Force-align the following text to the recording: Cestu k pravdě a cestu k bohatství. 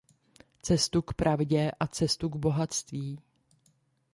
Cestu 0.61 1.01
k 1.01 1.13
pravdě 1.13 1.71
a 1.79 1.87
cestu 1.87 2.29
k 2.29 2.35
bohatství. 2.35 3.19